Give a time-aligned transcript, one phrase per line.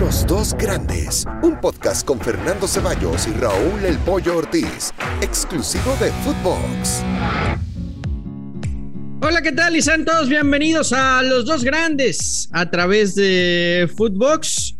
[0.00, 6.10] Los dos grandes, un podcast con Fernando Ceballos y Raúl El Pollo Ortiz, exclusivo de
[6.24, 7.02] Footbox.
[9.22, 9.76] Hola, ¿qué tal?
[9.76, 14.73] Y sean todos bienvenidos a Los dos grandes a través de Footbox.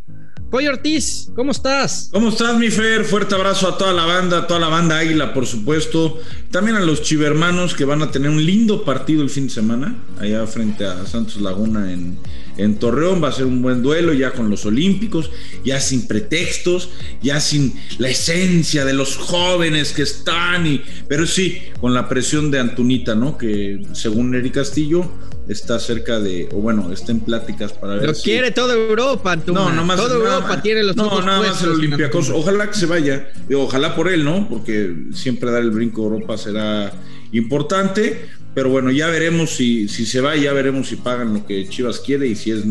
[0.55, 2.11] Pollo Ortiz, ¿cómo estás?
[2.13, 3.05] ¿Cómo estás, mi Fer?
[3.05, 6.21] Fuerte abrazo a toda la banda, a toda la banda Águila, por supuesto.
[6.53, 9.97] También a los chivermanos que van a tener un lindo partido el fin de semana,
[10.21, 12.19] allá frente a Santos Laguna en,
[12.57, 13.21] en Torreón.
[13.21, 15.33] Va a ser un buen duelo ya con los Olímpicos,
[15.65, 21.63] ya sin pretextos, ya sin la esencia de los jóvenes que están, y, pero sí,
[21.81, 23.37] con la presión de Antunita, ¿no?
[23.37, 25.11] Que según Eric Castillo
[25.49, 28.07] está cerca de, o bueno, está en pláticas para ver.
[28.07, 29.71] Lo quiere toda Europa, Antuna.
[29.73, 29.97] No, más.
[29.99, 30.15] Toda
[30.45, 32.31] Europa tiene los No, nada más el Olympiacos.
[32.31, 33.29] Ojalá que se vaya.
[33.55, 34.49] Ojalá por él, ¿no?
[34.49, 36.93] Porque siempre dar el brinco a Europa será
[37.33, 38.29] importante.
[38.55, 41.99] Pero bueno, ya veremos si, si se va, ya veremos si pagan lo que Chivas
[41.99, 42.63] quiere y si es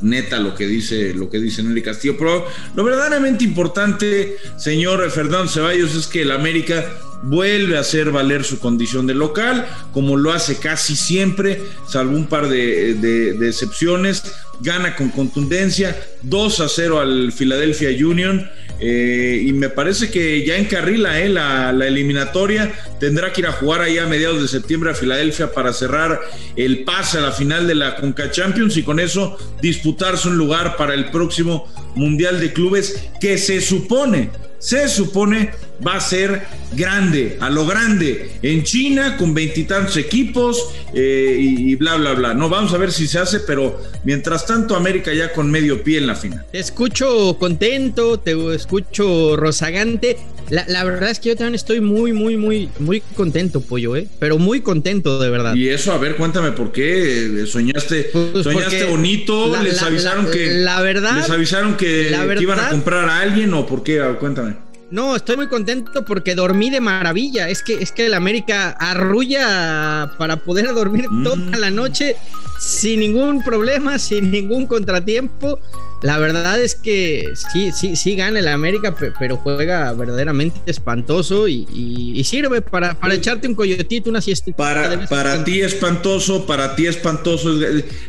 [0.00, 2.16] neta lo que dice lo que dice Nelly Castillo.
[2.18, 6.84] Pero lo verdaderamente importante, señor Fernando Ceballos, es que el América
[7.22, 12.26] vuelve a hacer valer su condición de local, como lo hace casi siempre, salvo un
[12.26, 14.22] par de, de, excepciones,
[14.60, 18.48] gana con contundencia, 2 a 0 al Philadelphia Union,
[18.80, 23.52] eh, y me parece que ya encarrila eh, la, la, eliminatoria, tendrá que ir a
[23.52, 26.20] jugar ahí a mediados de septiembre a Filadelfia para cerrar
[26.54, 30.76] el pase a la final de la Conca Champions y con eso disputarse un lugar
[30.76, 35.50] para el próximo Mundial de Clubes que se supone se supone
[35.86, 41.96] va a ser grande, a lo grande, en China con veintitantos equipos eh, y, bla,
[41.96, 42.34] bla, bla.
[42.34, 45.98] No, vamos a ver si se hace, pero mientras tanto América ya con medio pie
[45.98, 46.44] en la final.
[46.50, 50.16] Te escucho contento, te escucho rozagante.
[50.50, 54.08] La, verdad es que yo también estoy muy, muy, muy, muy contento, Pollo, ¿eh?
[54.18, 55.54] Pero muy contento, de verdad.
[55.54, 57.44] Y eso, a ver, cuéntame por qué.
[57.46, 59.54] ¿Soñaste, pues soñaste bonito?
[59.62, 60.54] ¿Les avisaron que...
[60.54, 61.18] La verdad...
[61.18, 63.98] ¿Les avisaron que, que iban a comprar a alguien o por qué?
[64.18, 64.67] cuéntame.
[64.90, 67.48] No, estoy muy contento porque dormí de maravilla.
[67.48, 71.24] Es que, es que el América arrulla para poder dormir mm.
[71.24, 72.16] toda la noche
[72.58, 75.60] sin ningún problema, sin ningún contratiempo.
[76.02, 82.22] La verdad es que sí, sí, sí gana el América, pero juega verdaderamente espantoso y,
[82.24, 84.52] sirve para, para, echarte un coyotito, una siesta.
[84.52, 87.52] Para, para ti espantoso, para ti espantoso.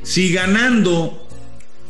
[0.04, 1.28] Si ganando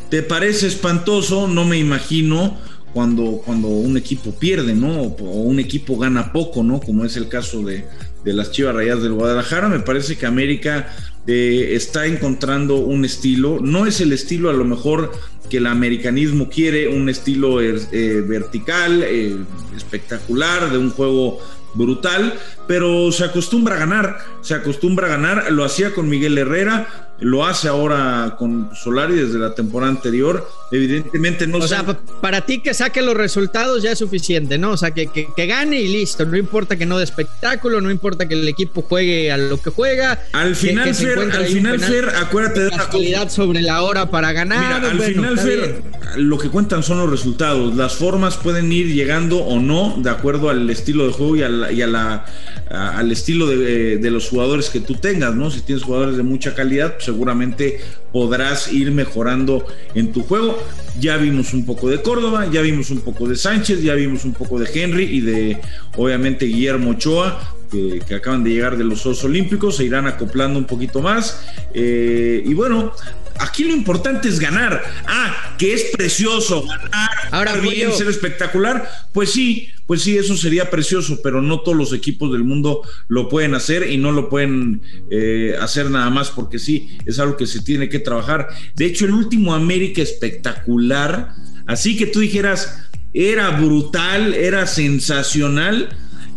[0.09, 2.57] te parece espantoso, no me imagino
[2.93, 5.01] cuando, cuando un equipo pierde, ¿no?
[5.01, 6.79] O un equipo gana poco, ¿no?
[6.79, 7.85] Como es el caso de,
[8.25, 9.69] las Chivas Rayas del Guadalajara.
[9.69, 10.93] Me parece que América
[11.27, 13.59] eh, está encontrando un estilo.
[13.61, 15.11] No es el estilo a lo mejor
[15.49, 19.35] que el americanismo quiere, un estilo eh, vertical, eh,
[19.75, 21.39] espectacular, de un juego
[21.73, 22.33] brutal,
[22.67, 27.45] pero se acostumbra a ganar, se acostumbra a ganar, lo hacía con Miguel Herrera, lo
[27.45, 30.47] hace ahora con Solari desde la temporada anterior.
[30.71, 31.57] Evidentemente no.
[31.57, 31.83] O sea,
[32.21, 34.71] para ti que saque los resultados ya es suficiente, ¿no?
[34.71, 36.25] O sea, que, que, gane y listo.
[36.25, 39.71] No importa que no de espectáculo, no importa que el equipo juegue a lo que
[39.71, 40.21] juega.
[40.31, 44.85] Al final, Fer, al final, Fer, acuérdate de la calidad sobre la hora para ganar.
[44.85, 45.81] al final, Fer,
[46.17, 47.75] lo que cuentan son los resultados.
[47.75, 51.49] Las formas pueden ir llegando o no de acuerdo al estilo de juego y, a
[51.49, 52.25] la,
[52.69, 55.49] al estilo de, de, los jugadores que tú tengas, ¿no?
[55.49, 57.79] Si tienes jugadores de mucha calidad, pues seguramente
[58.13, 59.65] podrás ir mejorando
[59.95, 60.57] en tu juego.
[60.99, 64.33] Ya vimos un poco de Córdoba, ya vimos un poco de Sánchez, ya vimos un
[64.33, 65.57] poco de Henry y de
[65.97, 67.55] obviamente Guillermo Ochoa.
[67.71, 71.45] Que, acaban de llegar de los Juegos Olímpicos, se irán acoplando un poquito más.
[71.71, 72.93] Eh, y bueno,
[73.39, 74.83] aquí lo importante es ganar.
[75.07, 78.89] Ah, que es precioso ganar, Ahora bien, ser espectacular.
[79.13, 83.27] Pues sí, pues sí, eso sería precioso, pero no todos los equipos del mundo lo
[83.27, 87.47] pueden hacer y no lo pueden eh, hacer nada más porque sí, es algo que
[87.47, 88.49] se tiene que trabajar.
[88.75, 91.33] De hecho, el último América espectacular,
[91.65, 95.89] así que tú dijeras, era brutal, era sensacional.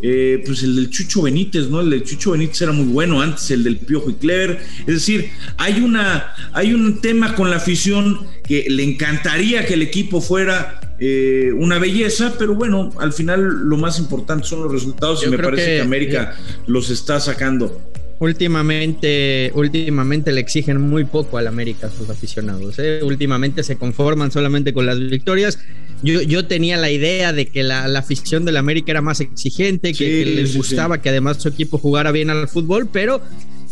[0.04, 1.80] Eh, pues el del Chucho Benítez, ¿no?
[1.80, 4.60] El del Chucho Benítez era muy bueno, antes el del Piojo y Clever.
[4.80, 9.82] Es decir, hay, una, hay un tema con la afición que le encantaría que el
[9.82, 15.24] equipo fuera eh, una belleza, pero bueno, al final lo más importante son los resultados
[15.24, 17.91] y me parece que, América los está sacando.
[18.22, 22.78] Últimamente, últimamente le exigen muy poco al América a sus aficionados.
[22.78, 23.00] ¿eh?
[23.02, 25.58] Últimamente se conforman solamente con las victorias.
[26.04, 30.24] Yo, yo tenía la idea de que la, afición del América era más exigente, que,
[30.24, 33.20] les gustaba que además su equipo jugara bien al fútbol, pero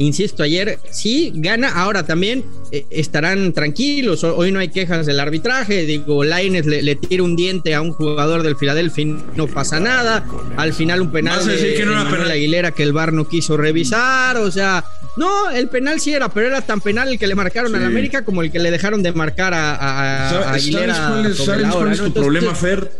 [0.04, 5.84] insisto, ayer sí gana, ahora también eh, estarán tranquilos, hoy no hay quejas del arbitraje,
[5.84, 10.26] digo, Laines le, tira un diente a un jugador del Filadelfia y no pasa nada,
[10.56, 14.50] al final un penal de, que no Aguilera que el VAR no quiso revisar, o
[14.50, 14.84] sea,
[15.16, 18.24] No, el penal sí era, pero era tan penal el que le marcaron al América
[18.24, 20.94] como el que le dejaron de marcar a, a, Aguilera.
[21.34, 22.90] ¿Sabes cuál es, tu problema, Fer?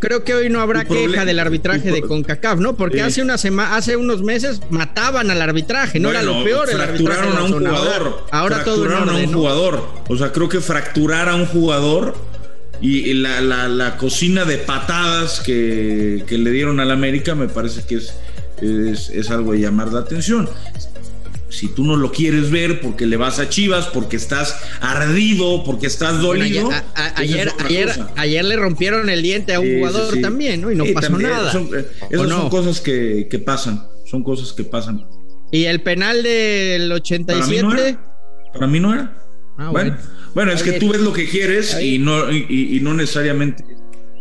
[0.00, 2.74] Creo, que hoy no habrá queja del arbitraje de CONCACAF, ¿no?
[2.76, 6.68] Porque hace una semana, hace unos meses mataban al arbitraje, no era lo peor.
[6.68, 8.26] Fracturaron a un jugador.
[8.30, 9.88] Ahora, todo a un jugador.
[10.08, 12.14] O sea, creo que fracturar a un jugador
[12.80, 17.94] y la, la, cocina de patadas que, que, le dieron al América me parece que
[17.94, 18.14] es,
[18.60, 20.48] es, es algo de llamar la atención
[21.52, 25.86] si tú no lo quieres ver porque le vas a Chivas, porque estás ardido, porque
[25.86, 26.70] estás dolido.
[27.14, 30.72] ayer, ayer, ayer, le rompieron el diente a un jugador también, ¿no?
[30.72, 31.52] Y no pasó nada.
[31.52, 35.06] Eh, esas son cosas que, que, pasan, son cosas que pasan.
[35.50, 37.98] ¿Y el penal del 87?
[38.52, 39.14] Para mí no era.
[39.58, 39.96] Ah, bueno.
[40.34, 40.52] bueno.
[40.52, 43.62] es que tú ves lo que quieres y no, y no necesariamente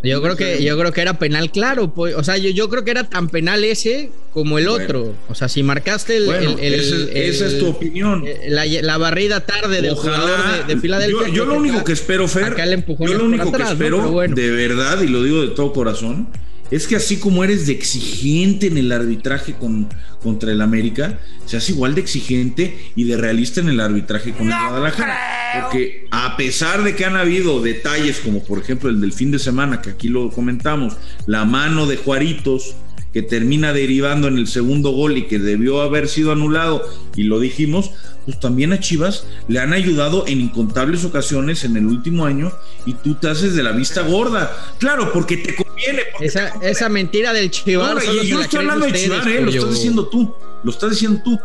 [0.04, 2.84] yo creo que yo creo que era penal claro, pues, o sea, yo, yo creo
[2.84, 5.14] que era tan penal ese como el otro.
[5.30, 8.24] O sea, si marcaste el, esa es tu opinión.
[8.26, 11.30] Eh, la, barrida tarde del jugador de, Filadelfia.
[11.30, 12.56] Yo, lo único que espero, Fer,
[13.00, 16.28] yo lo único que espero, de verdad, y lo digo de todo corazón,
[16.72, 19.90] es que así como eres de exigente en el arbitraje con,
[20.24, 24.58] contra el América, seas igual de exigente y de realista en el arbitraje con el
[24.58, 25.18] Guadalajara.
[25.62, 29.40] Porque a pesar de que han habido detalles como por ejemplo el del fin de
[29.40, 30.96] semana, que aquí lo comentamos,
[31.26, 32.76] la mano de Juaritos,
[33.14, 36.84] que termina derivando en el segundo gol y que debió haber sido anulado,
[37.16, 37.92] y lo dijimos,
[38.26, 42.52] pues también a Chivas le han ayudado en incontables ocasiones en el último año
[42.86, 44.56] y tú te haces de la vista gorda.
[44.78, 46.04] Claro, porque te conviene.
[46.20, 47.96] esa, mentira del Chivas.
[47.96, 50.34] No, yo no estoy hablando de eh, lo estás diciendo tú.
[50.64, 51.40] Lo estás diciendo tú.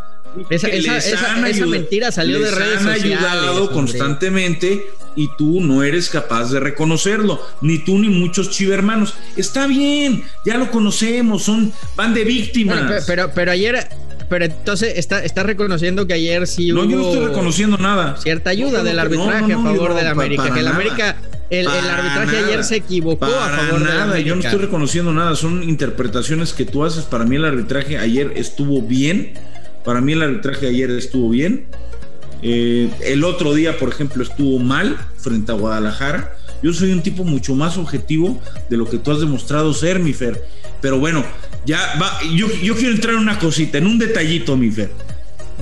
[0.50, 4.84] Esa, esa, mentira salió de redes han ayudado constantemente
[5.16, 9.14] y tú no eres capaz de reconocerlo, ni tú ni muchos chivermanos.
[9.36, 13.04] Está bien, ya lo conocemos, son van de víctimas.
[13.06, 13.88] pero, pero ayer
[14.28, 16.84] pero entonces está, está reconociendo que ayer sí hubo.
[16.84, 18.16] No, yo no estoy reconociendo nada.
[18.16, 20.52] Cierta ayuda del arbitraje a favor del América.
[20.52, 21.16] que el América.
[21.48, 24.28] El, arbitraje ayer se equivocó a favor nada, América.
[24.28, 25.36] Yo no estoy reconociendo nada.
[25.36, 27.04] Son interpretaciones que tú haces.
[27.04, 29.34] Para mí el arbitraje ayer estuvo bien.
[29.84, 31.66] Para mí el arbitraje ayer estuvo bien.
[32.42, 36.36] Eh, el otro día, por ejemplo, estuvo mal frente a Guadalajara.
[36.62, 40.12] Yo soy un tipo mucho más objetivo de lo que tú has demostrado ser, mi
[40.12, 40.42] Fer.
[40.80, 41.24] Pero bueno,
[41.64, 42.18] ya va.
[42.34, 44.90] Yo, quiero entrar en una cosita, en un detallito, mi Fer.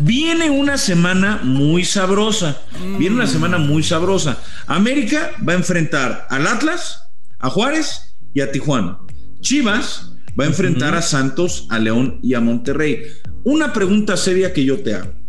[0.01, 2.61] Viene una semana muy sabrosa.
[2.99, 4.39] Viene una semana muy sabrosa.
[4.67, 7.03] América va a enfrentar al Atlas,
[7.39, 8.99] a Juárez y a Tijuana.
[9.41, 13.03] Chivas va a enfrentar a Santos, a León y a Monterrey.
[13.45, 15.24] Una pregunta seria que yo te hago.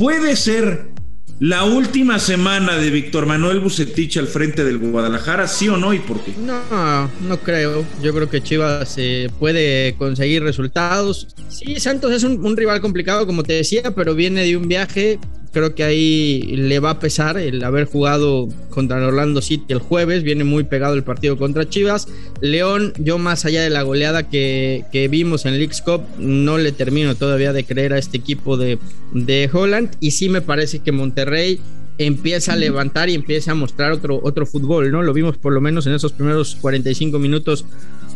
[0.00, 0.92] ¿Puede ser
[1.40, 5.98] la última semana de Víctor Manuel Bucetich al frente del Guadalajara, ¿sí o no y
[5.98, 6.32] por qué?
[6.38, 7.84] No, no creo.
[8.02, 11.28] Yo creo que Chivas eh, puede conseguir resultados.
[11.50, 15.18] Sí, Santos es un, rival complicado, como te decía, pero viene de un viaje
[15.52, 19.78] creo que ahí le va a pesar el haber jugado contra el Orlando City el
[19.78, 22.08] jueves, viene muy pegado el partido contra Chivas.
[22.40, 27.14] León, yo más allá de la goleada que, vimos en League's Cup, no le termino
[27.14, 28.78] todavía de creer a este equipo de,
[29.12, 31.60] de Holland y sí me parece que Monterrey
[31.98, 35.02] empieza a levantar y empieza a mostrar otro, otro fútbol, ¿no?
[35.02, 37.66] Lo vimos por lo menos en esos primeros 45 minutos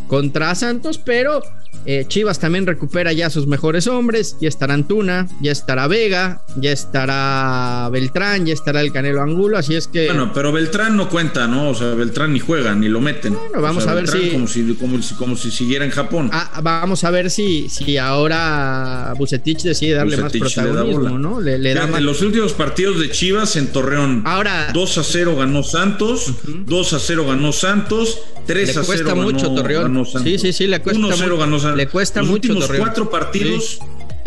[0.08, 1.42] contra Santos, pero
[1.86, 6.72] eh, Chivas también recupera ya sus mejores hombres, ya estará Antuna, ya estará Vega, ya
[6.72, 10.06] estará Beltrán, ya estará el Canelo Angulo, así es que...
[10.06, 11.70] Bueno, pero Beltrán no cuenta, ¿no?
[11.70, 13.34] O sea, Beltrán ni juega, ni lo meten.
[13.34, 14.30] Bueno, vamos a ver si...
[14.30, 14.74] Como si,
[15.16, 15.50] como, si...
[15.50, 16.30] siguiera en Japón.
[16.32, 21.40] Ah, vamos a ver si, si ahora Bucetich decide darle más protagonismo, ¿no?
[21.40, 25.62] Le, da En los últimos partidos de Chivas en Torreón, ahora, 2 a 0 ganó
[25.62, 29.82] Santos, 2 a 0 ganó Santos, 3 a 0 mucho ganó, Torreón.
[29.82, 30.22] ganó Santos.
[30.22, 31.76] Sí, sí, sí, le cuesta 1 0 ganó Santos.
[31.76, 33.78] Le cuesta los mucho últimos cuatro partidos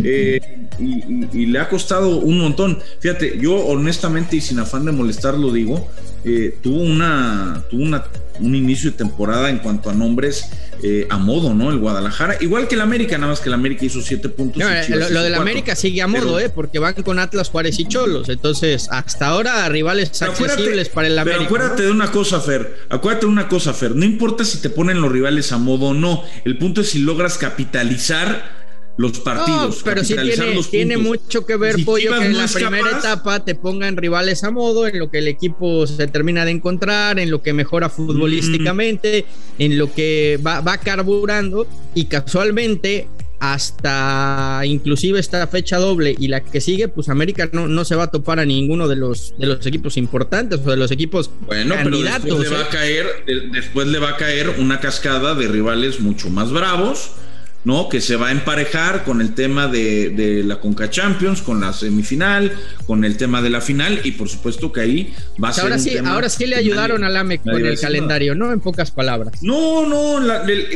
[0.03, 0.39] eh,
[0.79, 2.79] y, le ha costado un montón.
[2.99, 5.89] Fíjate, yo honestamente y sin afán de molestar lo digo,
[6.23, 8.03] eh, tuvo una, tuvo una,
[8.39, 10.49] un inicio de temporada en cuanto a nombres
[10.83, 11.71] eh, a modo, ¿no?
[11.71, 14.61] El Guadalajara, igual que el América, nada más que el América hizo siete puntos.
[14.89, 16.49] lo, del América sigue a modo, ¿eh?
[16.49, 18.29] Porque van con Atlas, Juárez y Cholos.
[18.29, 21.45] Entonces, hasta ahora, rivales accesibles para el América.
[21.47, 22.77] Pero acuérdate de una cosa, Fer.
[22.89, 23.95] Acuérdate de una cosa, Fer.
[23.95, 26.23] No importa si te ponen los rivales a modo o no.
[26.45, 28.56] El punto es si logras capitalizar
[28.97, 29.81] los partidos.
[29.83, 33.95] pero sí tiene, tiene mucho que ver, Pollo, que en la primera etapa te pongan
[33.95, 37.53] rivales a modo, en lo que el equipo se termina de encontrar, en lo que
[37.53, 39.25] mejora futbolísticamente,
[39.59, 43.07] en lo que va, va carburando y casualmente
[43.39, 48.05] hasta inclusive esta fecha doble y la que sigue, pues América no, no se va
[48.05, 51.75] a topar a ninguno de los, de los equipos importantes o de los equipos bueno,
[51.75, 52.23] candidatos.
[52.23, 52.69] Pero después, le va a ¿eh?
[52.71, 53.05] caer,
[53.51, 57.11] después le va a caer una cascada de rivales mucho más bravos
[57.67, 57.89] ¿no?
[57.89, 62.53] Que se va a emparejar con el tema de, la Conca Champions, con la semifinal,
[62.85, 65.65] con el tema de la final, y por supuesto que ahí va a ser.
[65.65, 68.53] Ahora sí, ahora sí le ayudaron al AME con el calendario, ¿no?
[68.53, 69.43] En pocas palabras.
[69.43, 70.21] No, no,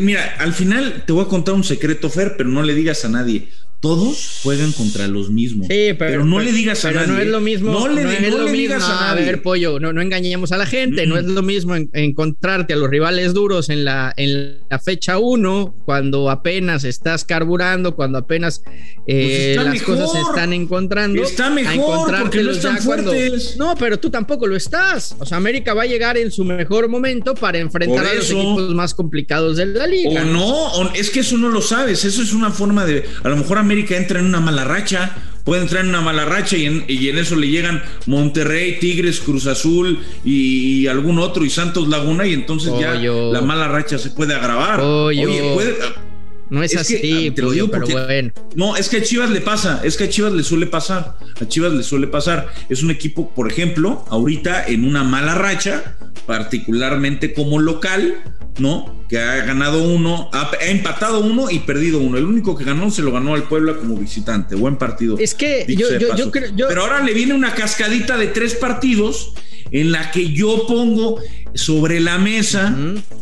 [0.02, 3.10] mira, al final te voy a contar un secreto, Fer, pero no le digas a
[3.10, 3.48] nadie
[3.82, 5.66] todos juegan contra los mismos.
[5.68, 7.08] Sí, pero, no le digas a nadie.
[7.08, 7.72] No es lo mismo.
[7.72, 8.06] No le,
[8.52, 9.24] digas a nadie.
[9.24, 11.08] A ver, pollo, no, no engañemos a la gente.
[11.08, 15.74] No es lo mismo encontrarte a los rivales duros en la, en la fecha 1,
[15.84, 18.62] cuando apenas estás carburando, cuando apenas
[19.08, 21.24] eh, pues las cosas se están encontrando.
[21.24, 23.58] Está mejor porque no están fuertes.
[23.58, 25.16] no, pero tú tampoco lo estás.
[25.18, 28.76] O sea, América va a llegar en su mejor momento para enfrentar a los equipos
[28.76, 30.22] más complicados de la liga.
[30.22, 32.06] O no, es que eso no lo sabes.
[32.06, 33.06] Eso es una forma de.
[33.24, 36.58] A lo mejor América entra en una mala racha, puede entrar en una mala racha
[36.58, 41.50] y en, y en eso le llegan Monterrey, Tigres, Cruz Azul y, algún otro y
[41.50, 44.82] Santos Laguna y entonces ya la mala racha se puede agravar.
[44.82, 45.76] Oye, puede,
[46.52, 46.96] no es, así,
[47.30, 48.34] ah, te lo digo pero bueno.
[48.56, 51.48] No, es que a Chivas le pasa, es que a Chivas le suele pasar, a
[51.48, 52.50] Chivas le suele pasar.
[52.68, 58.22] Es un equipo, por ejemplo, ahorita en una mala racha, particularmente como local,
[58.60, 59.06] ¿no?
[59.10, 62.18] Que ha ganado uno, ha, empatado uno y perdido uno.
[62.18, 64.56] El único que ganó se lo ganó al Puebla como visitante.
[64.56, 65.18] Buen partido.
[65.18, 66.52] Es que yo, yo, creo.
[66.56, 69.34] Pero ahora le viene una cascadita de tres partidos
[69.72, 71.20] en la que yo pongo
[71.54, 72.76] sobre la mesa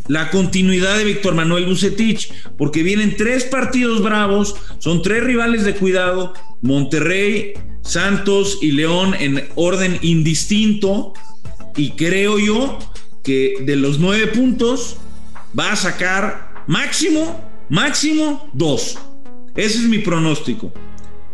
[0.08, 5.74] la continuidad de Víctor Manuel Bucetich, porque vienen tres partidos bravos, son tres rivales de
[5.74, 6.32] cuidado,
[6.62, 11.12] Monterrey, Santos y León en orden indistinto,
[11.76, 12.78] y creo yo
[13.22, 14.96] que de los nueve puntos
[15.58, 18.98] va a sacar máximo, máximo dos.
[19.56, 20.72] Ese es mi pronóstico.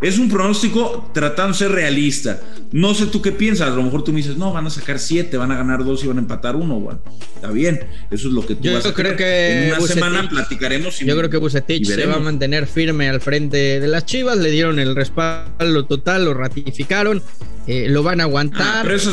[0.02, 2.38] Es un pronóstico tratando de ser realista.
[2.70, 3.68] No sé tú qué piensas.
[3.68, 6.04] A lo mejor tú me dices, no, van a sacar siete, van a ganar dos
[6.04, 6.78] y van a empatar uno.
[6.78, 7.00] Bueno,
[7.35, 7.80] está bien.
[8.11, 10.99] Eso es lo que tú yo vas a creo que En una semana platicaremos.
[10.99, 14.37] yo creo que Bucetich se va a mantener firme al frente de las Chivas.
[14.37, 17.23] Le dieron el respaldo total, lo ratificaron.
[17.66, 18.62] Eh, lo van a aguantar.
[18.62, 19.11] Ah, pero eso,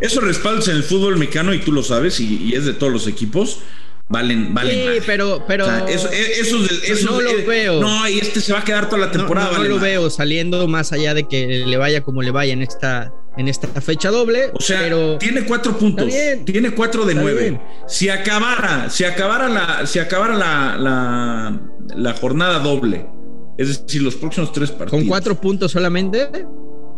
[0.00, 2.92] eso respaldos en el fútbol mexicano y tú lo sabes y, y es de todos
[2.92, 3.60] los equipos
[4.08, 4.74] valen, valen.
[4.74, 7.80] Sí, pero, pero eso, eso, no lo veo.
[7.80, 9.58] No, y este se va a quedar toda la temporada.
[9.58, 13.12] No, lo veo saliendo más allá de que le vaya como le vaya en esta,
[13.36, 14.50] en esta fecha doble.
[14.52, 16.12] O sea, tiene cuatro puntos.
[16.44, 17.60] Tiene cuatro de nueve.
[17.88, 21.60] Si acabara, si acabara la, si acabara la, la,
[21.96, 23.06] la jornada doble,
[23.58, 25.00] es decir, los próximos tres partidos.
[25.00, 26.28] ¿Con cuatro puntos solamente?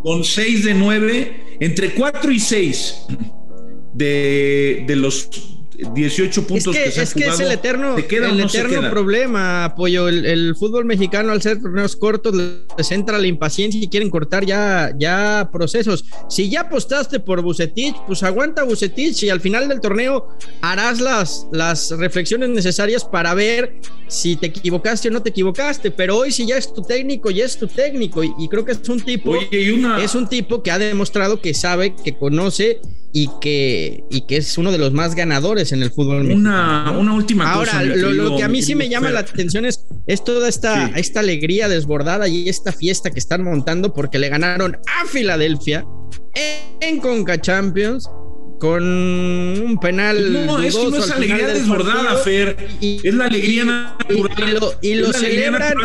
[0.02, 3.06] Con seis de nueve, entre cuatro y seis
[3.94, 5.28] de, de los
[5.78, 10.08] 18 puntos es que, es, que es el eterno, el eterno problema, apoyo.
[10.08, 14.92] El, fútbol mexicano, al ser torneos cortos, les entra la impaciencia y quieren cortar ya,
[14.98, 16.04] ya procesos.
[16.28, 20.28] Si ya apostaste por Bucetich, pues aguanta Bucetich y al final del torneo
[20.62, 25.92] harás las, las reflexiones necesarias para ver si te equivocaste o no te equivocaste.
[25.92, 28.24] Pero hoy, si ya es tu técnico, ya es tu técnico.
[28.24, 32.16] Y, creo que es un tipo, es un tipo que ha demostrado que sabe, que
[32.16, 32.80] conoce
[33.12, 37.14] y que, y que es uno de los más ganadores en el fútbol una, Una
[37.14, 37.78] última cosa.
[37.78, 41.20] Ahora, lo, que a mí sí me llama la atención es, es toda esta, esta
[41.20, 45.86] alegría desbordada y esta fiesta que están montando porque le ganaron a Filadelfia
[46.80, 48.08] en Conca Champions
[48.58, 50.46] con un penal.
[50.46, 52.56] No, es que no es alegría desbordada, Fer.
[52.80, 54.76] es la alegría natural.
[54.80, 55.76] Y, lo, celebran.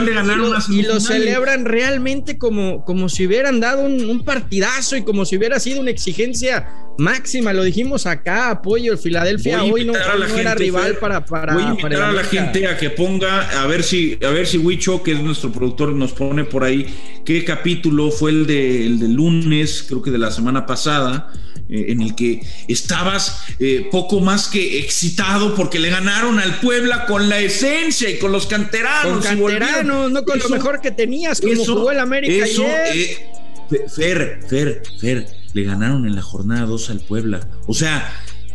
[0.69, 5.59] y lo, celebran realmente como, como si hubieran dado un, partidazo y como si hubiera
[5.59, 7.53] sido una exigencia máxima.
[7.53, 9.93] Lo dijimos acá, apoyo el Filadelfia hoy no,
[10.37, 11.53] era rival para, para.
[11.53, 14.57] Voy a invitar a la gente a que ponga, a ver si, a ver si
[14.57, 16.87] Huicho, que es nuestro productor, nos pone por ahí
[17.25, 21.31] qué capítulo fue el de, el de lunes, creo que de la semana pasada
[21.69, 27.05] eh, en el que estabas eh, poco más que excitado porque le ganaron al Puebla
[27.05, 29.25] con la esencia y con los canteranos.
[29.25, 32.95] Con canteranos, no con lo mejor que tenías, como jugó el América eso, ayer.
[32.95, 37.47] Eh, Fer, Fer, Fer, le ganaron en la jornada 2 al Puebla.
[37.65, 38.13] O sea,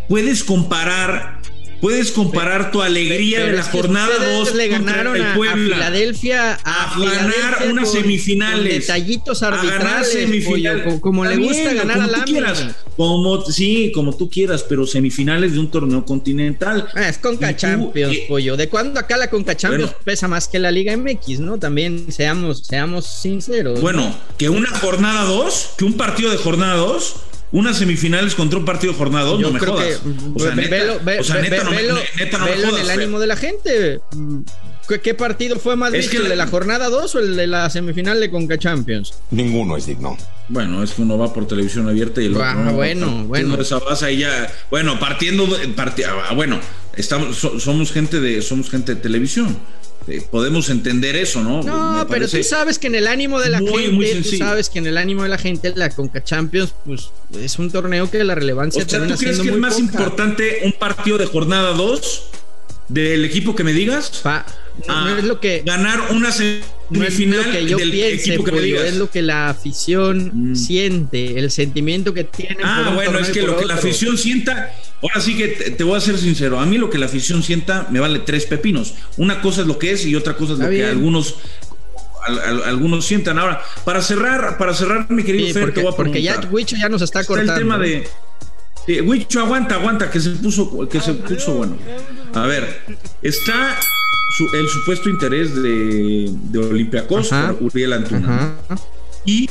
[0.08, 1.37] puedes comparar
[1.80, 6.98] Puedes comparar tu alegría de la jornada 2 le ganaron el Puebla, a, Filadelfia a,
[6.98, 12.66] ganar unas semifinales, detallitos arbitrales, semifinales, como, le gusta ganar a quieras,
[12.96, 16.88] como sí, como tú quieras, pero semifinales de un torneo continental.
[16.94, 18.56] Ah, es Conca Champions, eh, pollo.
[18.56, 21.58] ¿De cuándo acá la Conca Champions pesa más que la Liga MX, no?
[21.58, 23.80] También seamos seamos sinceros.
[23.80, 28.64] Bueno, que una jornada 2, que un partido de jornada 2 unas semifinales contra un
[28.64, 30.00] partido jornado, no me jodas.
[30.34, 30.76] o sea, neta,
[31.20, 34.00] o sea, neta, no, neta no me jodas, en el ánimo de la gente.
[35.02, 38.18] ¿Qué, partido fue más visto, el de la jornada 2 o el de la semifinal
[38.20, 39.12] de Conca Champions?
[39.30, 40.16] Ninguno es digno.
[40.48, 43.60] Bueno, es que uno va por televisión abierta y el otro ah, bueno, bueno.
[43.60, 46.58] Esa base ya, bueno, partiendo, ah, bueno,
[46.96, 49.58] estamos, somos gente de, somos gente de televisión
[50.08, 51.62] eh, podemos entender eso, ¿no?
[51.62, 54.86] No, pero tú sabes que en el ánimo de la gente, tú sabes que en
[54.86, 58.82] el ánimo de la gente, la Conca Champions, pues es un torneo que la relevancia
[58.82, 62.24] o sea, ¿tú crees que es más importante un partido de jornada 2
[62.88, 64.22] del equipo que me digas?
[64.86, 68.60] no, es lo que ganar una semifinal no lo que yo del equipo que me
[68.60, 68.84] digas.
[68.84, 70.56] es lo que la afición mm.
[70.56, 72.58] siente, el sentimiento que tiene.
[72.62, 76.00] Ah, bueno, es que lo que la afición sienta, ahora sí que te, voy a
[76.00, 78.94] ser sincero, a mí lo que la afición sienta me vale tres pepinos.
[79.16, 81.36] Una cosa es lo que es y otra cosa es lo que algunos
[82.66, 83.38] algunos sientan.
[83.38, 86.76] Ahora, para cerrar, para cerrar, mi querido Fer, porque, te voy a porque ya Wicho
[86.76, 87.54] ya nos está, cortando.
[87.54, 88.06] el tema de
[89.02, 91.76] Wicho, aguanta, aguanta, que se puso, que se puso bueno.
[92.34, 92.82] A ver,
[93.22, 93.78] está
[94.52, 98.54] el supuesto interés de, de Olympiacos por Uriel Antuna.
[99.24, 99.48] Y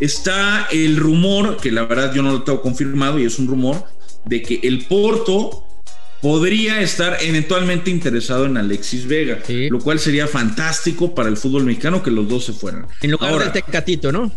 [0.00, 3.84] está el rumor, que la verdad yo no lo tengo confirmado y es un rumor,
[4.24, 5.64] de que el Porto
[6.20, 12.02] podría estar eventualmente interesado en Alexis Vega, lo cual sería fantástico para el fútbol mexicano
[12.02, 12.86] que los dos se fueran.
[13.02, 14.32] En lugar del Tecatito, ¿no?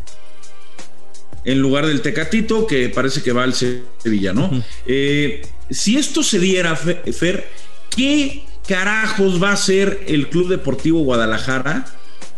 [1.48, 4.52] En lugar del Tecatito, que parece que va al Sevilla, ¿no?
[4.86, 7.50] Eh, si esto se diera, Fer,
[7.96, 11.86] ¿qué carajos va a ser el Club Deportivo Guadalajara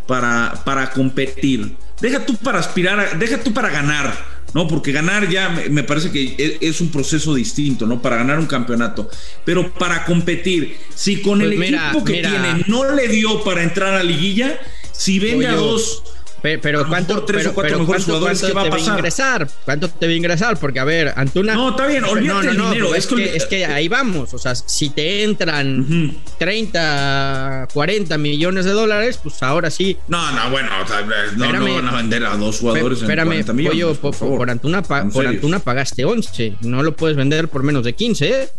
[0.05, 1.75] para, para competir?
[1.99, 4.13] Deja tú para aspirar, deja tú para ganar,
[4.53, 4.67] ¿no?
[4.67, 8.03] Porque ganar ya me, parece que e, es, un proceso distinto, ¿no?
[8.03, 9.09] Para ganar un campeonato.
[9.43, 13.95] Pero para competir, si con el pues equipo que tiene no le dio para entrar
[13.95, 14.59] a liguilla,
[14.91, 16.03] si vende a dos
[16.41, 19.47] pero, ¿cuánto, pero, pero ¿cuánto, cuánto te va a, ingresar?
[19.65, 20.59] ¿Cuánto te va a ingresar?
[20.59, 21.53] Porque, a ver, Antuna.
[21.53, 22.95] No, está bien, olvídate no, no, dinero.
[22.95, 24.33] Es, que, es que ahí vamos.
[24.33, 29.97] O sea, si te entran 30, 40 millones de dólares, pues ahora sí.
[30.07, 31.01] No, no, bueno, o sea,
[31.35, 33.97] no, no, van a vender a dos jugadores espérame, en 40 millones.
[33.97, 36.55] por, por, Antuna, por Antuna pagaste 11.
[36.61, 38.49] No lo puedes vender por menos de 15, ¿eh?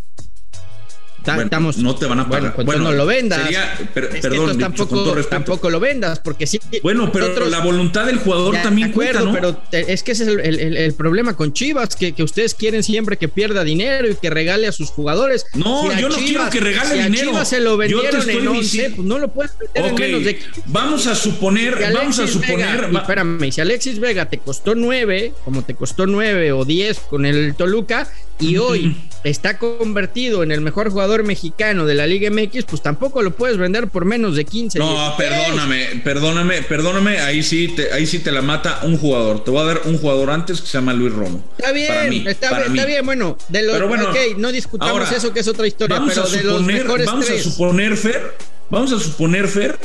[1.24, 2.54] Estamos, no te van a pagar.
[2.54, 3.48] Bueno, pues no lo vendas.
[3.92, 6.60] perdón, tampoco, tampoco lo vendas, porque sí.
[6.82, 9.32] Bueno, pero la voluntad del jugador también cuenta, ¿no?
[9.32, 13.64] Pero es que ese es el, problema con Chivas, que, ustedes quieren siempre que pierda
[13.64, 15.46] dinero y que regale a sus jugadores.
[15.54, 17.30] No, yo no quiero que regale si dinero.
[17.30, 20.38] A Chivas se lo vendieron en 11, pues no lo puedes vender en menos de.
[20.66, 22.86] Vamos a suponer, vamos a suponer.
[22.86, 27.26] Vega, espérame, si Alexis Vega te costó 9, como te costó 9 o 10 con
[27.26, 28.08] el Toluca,
[28.40, 33.22] y hoy está convertido en el mejor jugador mexicano de la Liga MX, pues tampoco
[33.22, 34.78] lo puedes vender por menos de 15.
[34.78, 39.44] No, perdóname, perdóname, perdóname, ahí sí, te, ahí sí te la mata un jugador.
[39.44, 41.44] Te voy a dar un jugador antes que se llama Luis Romo.
[41.58, 45.48] Está bien, está, bien está, bien, bueno, de los, bueno, no discutamos eso que es
[45.48, 48.36] otra historia, pero de los mejores Vamos a suponer, Fer,
[48.70, 49.78] vamos a suponer, Fer,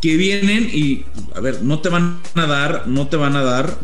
[0.00, 1.04] que vienen y,
[1.34, 3.76] a ver, no te van a dar, no te van a dar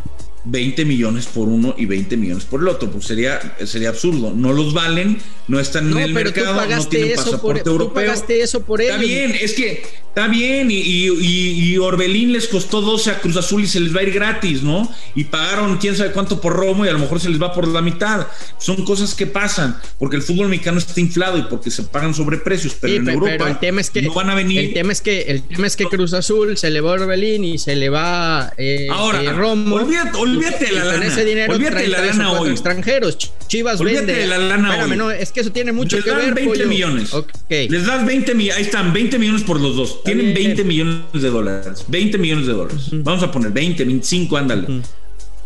[0.45, 4.33] 20 millones por uno y 20 millones por el otro, pues sería, sería absurdo.
[4.35, 7.89] No los valen, no están en el mercado, no tienen pasaporte europeo.
[7.89, 8.81] Tú pagaste eso por.
[8.81, 9.83] Está bien, es que
[10.15, 14.01] está bien, y, y, Orbelín les costó 12 a Cruz Azul y se les va
[14.01, 14.87] a ir gratis, ¿no?
[15.15, 17.67] Y pagaron quién sabe cuánto por Romo y a lo mejor se les va por
[17.67, 18.27] la mitad.
[18.59, 22.77] Son cosas que pasan, porque el fútbol mexicano está inflado y porque se pagan sobreprecios,
[22.79, 24.61] pero en Europa el tema es que, no van a venir.
[24.61, 27.45] El tema es que, el tema es que Cruz Azul se le va a Orbelín
[27.45, 29.77] y se le va eh, Ahora, eh, Romo.
[29.77, 30.99] Olvídate, olvídate la lana.
[30.99, 32.51] Con ese dinero olvídate la lana hoy.
[32.51, 33.33] extranjeros.
[33.53, 34.23] Chivas olvídate vende.
[34.23, 36.35] de la lana Espérame, no, es que eso tiene mucho Les que dan ver.
[36.35, 37.13] 20 millones.
[37.13, 37.69] Okay.
[37.69, 38.57] Les das 20 millones.
[38.57, 40.03] Ahí están, 20 millones por los dos.
[40.05, 41.85] Tienen 20 millones de dólares.
[41.87, 42.87] 20 millones de dólares.
[42.93, 44.81] Vamos a poner 20, 25, ándale.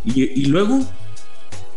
[0.05, 0.89] y, y luego.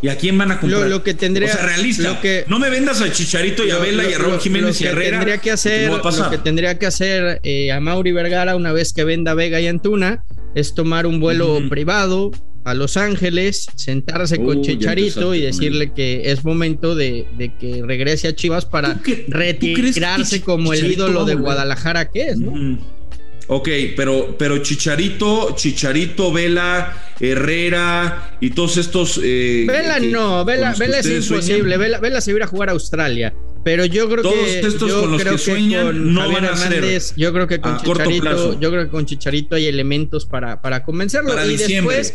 [0.02, 0.88] ¿Y a quién van a comprar?
[0.88, 2.20] Lo, que tendría, o sea, realista.
[2.46, 5.18] no me vendas a Chicharito y a Vela y a Raúl Jiménez y Herrera.
[5.18, 9.02] Tendría que hacer, lo que tendría que hacer eh, a Mauri Vergara una vez que
[9.02, 12.30] venda Vega y Antuna es tomar un vuelo privado
[12.64, 17.26] a Los Ángeles, sentarse con uh, Chicharito y decirle que es momento de,
[17.58, 22.78] que regrese a Chivas para retirarse como el ídolo de Guadalajara que es, ¿no?
[23.52, 29.20] Ok, pero, pero Chicharito, Chicharito, Vela, Herrera y todos estos.
[29.20, 31.76] Eh, Vela no, Vela, Vela es imposible.
[31.76, 33.34] Vela, Vela, se iba a jugar a Australia.
[33.64, 34.60] Pero yo creo todos que.
[34.60, 36.84] Estos yo con los creo que, sueñan no van a ser
[37.16, 38.60] Yo creo que con Chicharito.
[38.60, 41.34] Yo creo que con Chicharito hay elementos para, para convencerlo.
[41.44, 42.14] y después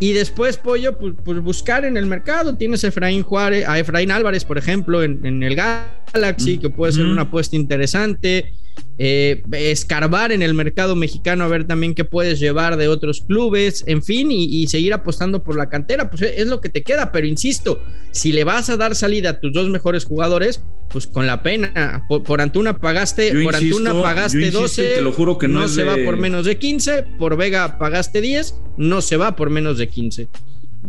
[0.00, 2.56] y después, Pollo, pues, pues, buscar en el mercado.
[2.56, 7.22] Tienes Efraín Juárez, a Efraín Álvarez, por ejemplo, en, el Galaxy, que puede ser una
[7.22, 8.52] apuesta interesante.
[8.96, 13.82] Eh, escarbar en el mercado mexicano a ver también qué puedes llevar de otros clubes,
[13.88, 17.26] en fin, y, seguir apostando por la cantera, pues es lo que te queda, pero
[17.26, 17.82] insisto,
[18.12, 22.06] si le vas a dar salida a tus dos mejores jugadores, pues con la pena,
[22.08, 26.16] por, Antuna pagaste, por Antuna pagaste 12, te lo juro que no, se va por
[26.16, 30.28] menos de 15, por Vega pagaste 10, no se va por menos de 15.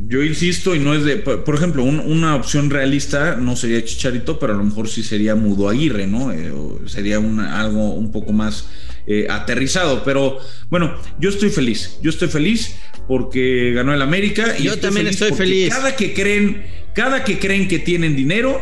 [0.08, 4.54] Yo insisto y no es de, por ejemplo, una opción realista no sería Chicharito, pero
[4.54, 6.32] a lo mejor sí sería Mudo Aguirre, ¿no?
[6.32, 6.52] Eh,
[6.86, 8.68] sería algo un poco más
[9.08, 10.04] eh, aterrizado.
[10.04, 10.38] Pero
[10.70, 12.76] bueno, yo estoy feliz, yo estoy feliz
[13.08, 14.56] porque ganó el América.
[14.60, 15.70] Y yo también estoy feliz.
[15.70, 18.62] Cada que creen, cada que creen que tienen dinero,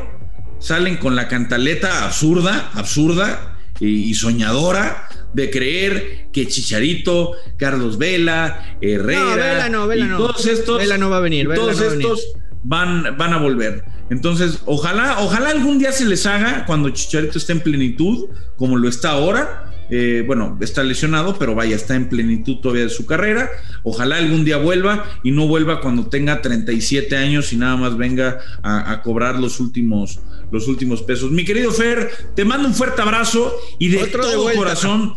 [0.59, 9.67] salen con la cantaleta absurda, absurda y soñadora de creer que Chicharito, Carlos Vela, Herrera,
[9.95, 13.85] y todos estos, Vela no va a venir, todos estos van, van a volver.
[14.09, 18.87] Entonces, ojalá, ojalá algún día se les haga cuando Chicharito esté en plenitud, como lo
[18.87, 19.72] está ahora.
[19.89, 23.49] Eh, bueno, está lesionado, pero vaya, está en plenitud todavía de su carrera.
[23.83, 28.39] Ojalá algún día vuelva y no vuelva cuando tenga 37 años y nada más venga
[28.61, 31.31] a, cobrar los últimos, los últimos pesos.
[31.31, 35.13] Mi querido Fer, te mando un fuerte abrazo y de todo corazón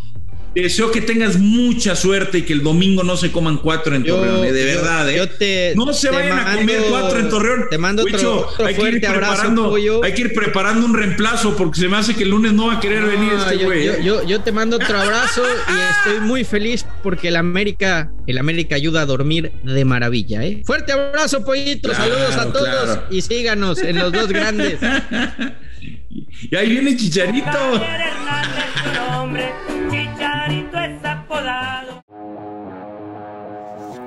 [0.63, 4.45] deseo que tengas mucha suerte y que el domingo no se coman cuatro en Torreón,
[4.45, 5.09] eh, de verdad.
[5.11, 5.75] ¿eh?
[5.77, 7.67] no se vayan a comer cuatro en Torreón.
[7.71, 11.89] Te mando otro, hay que ir preparando, Hay que ir preparando un reemplazo porque se
[11.89, 13.89] me hace que el lunes no va a querer venir este güey.
[13.89, 13.99] ¿eh?
[14.03, 19.03] Yo, te mando otro abrazo y estoy muy feliz porque el América, el América ayuda
[19.03, 20.45] a dormir de maravilla.
[20.45, 20.63] ¿eh?
[20.65, 21.93] Fuerte abrazo, pollito.
[21.95, 24.79] Saludos a todos y síganos en los dos grandes.
[26.51, 27.81] y ahí viene Chicharito.